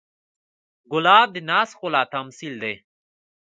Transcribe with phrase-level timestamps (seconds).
[0.91, 2.73] ګلاب د ناز ښکلا تمثیل دی.